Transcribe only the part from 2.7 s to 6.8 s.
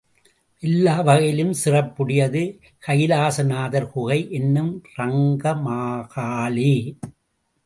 கைலாசநாதர் குகை என்னும் ரங்கமகாலே.